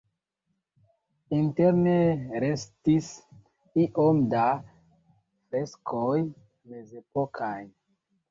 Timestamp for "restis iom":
2.43-4.23